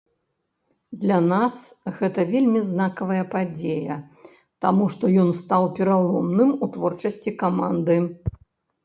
[1.01, 1.57] Для нас
[1.99, 3.97] гэта вельмі знакавая падзея,
[4.65, 8.01] таму што ён стаў пераломным у творчасці каманды.